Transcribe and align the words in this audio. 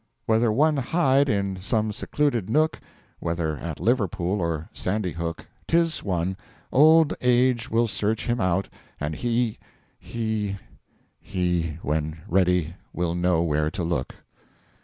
Whether 0.25 0.51
one 0.51 0.77
hide 0.77 1.29
in 1.29 1.61
some 1.61 1.91
secluded 1.91 2.49
Nook 2.49 2.79
Whether 3.19 3.59
at 3.59 3.79
Liverpool 3.79 4.41
or 4.41 4.67
Sandy 4.73 5.11
Hook 5.11 5.45
'Tis 5.67 6.03
one. 6.03 6.37
Old 6.71 7.13
Age 7.21 7.69
will 7.69 7.85
search 7.87 8.25
him 8.25 8.39
out 8.41 8.67
and 8.99 9.13
He 9.13 9.59
He 9.99 10.57
He 11.19 11.77
when 11.83 12.17
ready 12.27 12.73
will 12.93 13.13
know 13.13 13.43
where 13.43 13.69
to 13.69 13.83
look. 13.83 14.15